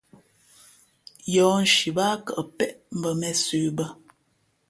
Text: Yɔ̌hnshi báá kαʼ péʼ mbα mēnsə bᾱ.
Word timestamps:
Yɔ̌hnshi 1.33 1.89
báá 1.97 2.15
kαʼ 2.25 2.39
péʼ 2.57 2.71
mbα 2.97 3.09
mēnsə 3.19 3.57
bᾱ. 3.77 3.85